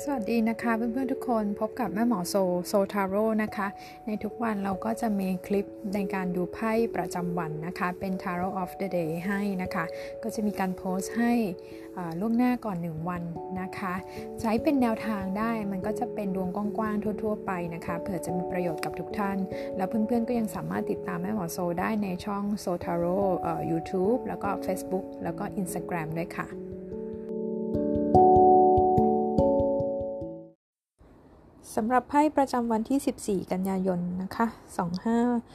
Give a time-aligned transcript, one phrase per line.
[0.00, 2.34] สวัสดีนะคะเพื่อนๆทุกคนพบกับแม่หมอโซ
[2.66, 3.68] โซทาโร่นะคะ
[4.06, 9.84] ในทุกวันเราก็จะมีคลิปในการดูไพ่ประจำวันนะคะ เป็น Tarot of the Day ให้นะคะ
[10.22, 11.32] ก็จะมีการโพสต์ให้
[12.20, 13.22] ล่วงหน้าก่อน 1 วัน
[13.60, 13.94] นะคะ
[14.40, 19.38] ใช้เป็นแนวทางได้มันก็จะเป็นดวงกว้างๆทั่ว ๆ ไปนะคะเผื่อจะมีประโยชน์กับทุกท่าน
[19.76, 23.18] แล้วเพื่อนๆก็ยังสามารถติดตามแม่หมอโซได้ในช่องโซทาโร่
[23.70, 26.48] ยูทูบแล้วก็ Facebook แล้วก็ Instagram ด้วยค่ะ
[31.76, 34.46] สำหรับไพ่ประจำวันที่ 14 กันยายนนะคะ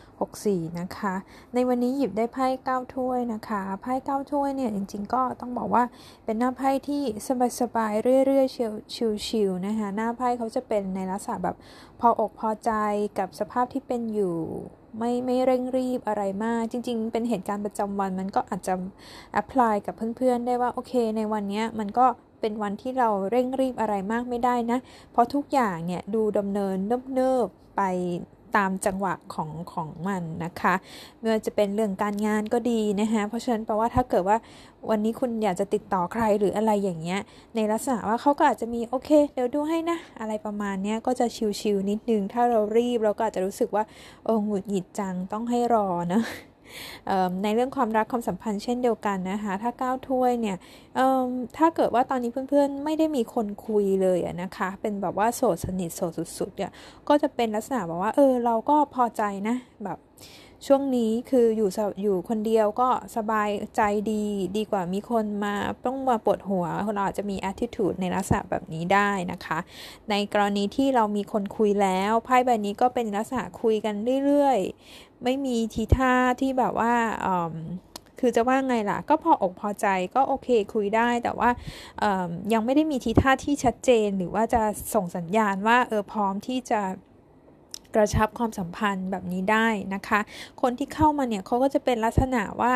[0.00, 1.14] 2564 นะคะ
[1.54, 5.84] ในวันนี้หยิบได้ไพ่9ถ้วยนะคะ ไพ่9ถ้วยเนี่ยจริงๆก็ต้องบอกว่า
[6.24, 7.02] เป็นหน้าไพ่ที่
[7.60, 8.94] สบายๆเรื่อยๆ
[9.26, 11.56] ชิลๆนะคะ หน้าไพ่เขาจะเป็นในลักษณะแบบ
[12.00, 12.70] พออกพอใจ
[13.18, 14.36] กับสภาพที่เป็นอยู่
[14.98, 18.74] ไม่ไม่เร่งรีบอะไรมาก จริง ๆ เป็นเหตุการณ์ประจำวันมันก็อาจจะ
[19.32, 22.06] แอพพลายกับเพื่อนๆ ได้ว่า โอเค ในวันนี้มันก็
[22.42, 24.78] เป็นวันที่เราเร่งรีบอะไรมากไม่ได้นะ
[25.12, 26.76] เพราะทุกอย่างเนี่ยดูดำเนิน
[27.14, 27.82] เนิบๆไป
[28.56, 30.74] ตามจังหวะของของมันนะคะ
[31.18, 34.36] ไม่ว่าจะเป็นเรื่องการงานก็ดีนะคะเพราะฉะนั้นแปลว่าถ้าเกิดว่า
[34.90, 37.20] วันนี้คุณอยากจะติดต่อใครหรืออะไรอย่างเงี้ย
[37.56, 41.26] ในลักษณะว่าเขาก็อาจจะมีโอเค เดี๋ยวดูให้นะ อะไรประมาณเนี้ยก็จะ
[41.60, 43.84] ชิวๆนิดนึง ถ้าเรารีบเราก็อาจจะรู้สึกว่า
[44.24, 46.22] โอ้หงุดหงิดจังต้องให้รอนะ
[47.42, 50.56] ในเรื่องความรักความสัมพันธ์เช่นเดียวกันนะคะถ้าก้าวถ้วยเนี่ย
[51.56, 56.70] ถ้าเกิดว่าตอนนี้เพื่อนๆไม่ได้มีคนคุยเลยนะคะ เป็นแบบว่าโสดสนิทโสดสุดๆเนี่ย
[57.08, 60.00] ก็จะเป็นลักษณะแบบว่าเออเราก็พอใจนะแบบ
[60.68, 61.68] ช่วงนี้คืออยู่
[62.02, 63.82] อยู่คนเดียวก็สบายใจ
[64.12, 64.24] ดี
[64.56, 65.54] ดีกว่ามีคนมา
[65.86, 69.58] ต้องมาปวดหัวเราอาจจะมี attitude ในลักษณะแบบนี้ได้นะคะ
[70.10, 74.58] ในกรณีที่เรามีคนคุยแล้วไพ่ใบนี้ก็เป็นลักษณะคุยกันเรื่อย
[75.24, 76.94] ไม่มีทีท่าที่แบบว่า
[78.20, 81.50] คือจะว่าไงล่ะ ก็พออกพอใจก็โอเคคุยได้แต่ว่า
[82.52, 84.62] ยังไม่ได้มีทีท่าที่ชัดเจนหรือว่าจะ
[84.94, 86.80] ส่งสัญญาณว่าเออพร้อมที่จะ
[87.94, 90.20] กระชับความสัมพันธ์แบบนี้ได้นะคะ
[90.62, 92.74] คนที่เข้ามาเนี่ยเขาก็จะเป็นลักษณะว่า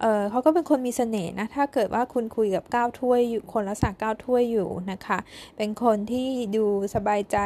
[0.00, 5.18] เเขาก็เป็นคนมีเสน่ห์นะ ถ้าเกิดว่าคุณคุยกับก้าวถ้วยอยู่คนลักษณะก้าวถ้วยอยู่นะคะ
[5.56, 7.38] เป็นคนที่ดูสบายใจ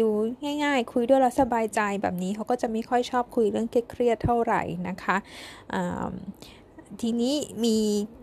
[0.00, 0.08] ดู
[0.64, 5.16] ง่าย ๆ คุยด้วยแล้วสบายใจแบบนี้เขาก็จะไม่ค่อยชอบคุยเรื่องเครียดเท่าไหร่นะคะ
[7.00, 7.76] ทีนี้มี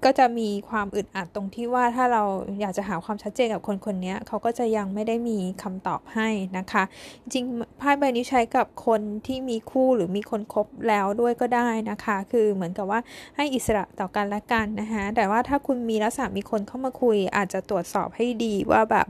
[0.05, 2.23] ก็จะมีความอึดอัดตรงที่ว่าถ้าเรา
[2.61, 6.83] อยากจะหาความชัดเจนกับคนคนนี้เขาก็จะยังไม่ได้มีคำตอบให้นะคะ
[7.21, 7.45] จริง
[7.77, 12.99] ไพ่ใบนี้ใช้กับคนที่มีคู่หรือมีคนคบแล้วด้วยก็ได้นะคะ คือเหมือนกับว่า
[13.35, 19.07] ให้อิสระต่อกันและกันนะคะแต่ว่าถ้าคุณมีลักษณะมีคนเข้ามาคุย อาจจะตรวจสอบให้ดีว่าแบบ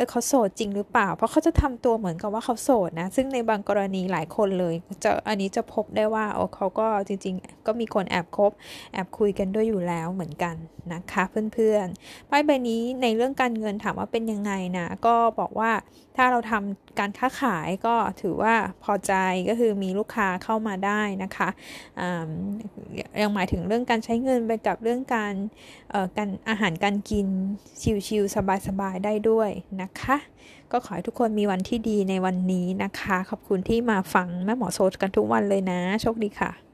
[0.00, 4.74] ออเขาโสดจริงหรือเปล่า เพราะเขาจะทำตัวเหมือนกับว่าเขาโสดนะ ซึ่งในบางกรณีหลายคนเลย
[5.04, 8.52] จะอันนี้จะพบได้ว่าโอ้เขาก็จริง ๆ ก็มีคนแอบคบ
[8.92, 10.56] แอบคุยกันด้วยอยู่แล้วเหมือนกัน
[10.92, 11.22] นะคะ
[11.54, 15.70] เพื่อนๆไพ่ใบนี้ในเรื่องการเงินถามว่าเป็นยังไงนะ ก็บอกว่า
[16.16, 19.12] ถ้าเราทำการค้าขายก็ถือว่าพอใจ
[19.48, 21.48] ก็คือมีลูกค้าเข้ามาได้นะคะ
[23.20, 25.34] ยังหมายถึงเรื่องการใช้เงินไปกับเรื่องการ
[26.16, 27.26] การอาหารการกิน
[28.06, 28.34] ชิลๆ
[28.66, 29.50] สบายๆได้ด้วย
[29.80, 30.16] นะนะคะ
[30.72, 36.69] ก็ขอให้ทุกคนมีวันที่ดีในวันนี้นะคะ ขอบคุณที่มาฟังแม่หมอโซกันทุกวันเลยนะ โชคดีค่ะ